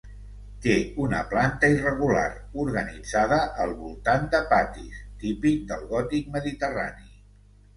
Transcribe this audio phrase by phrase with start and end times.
[0.61, 2.23] Té una planta irregular,
[2.65, 7.09] organitzada al voltant de patis, típic del gòtic mediterrani.